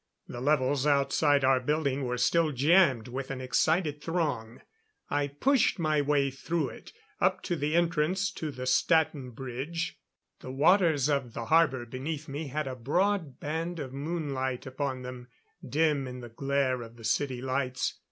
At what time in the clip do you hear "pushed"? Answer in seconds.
5.27-5.77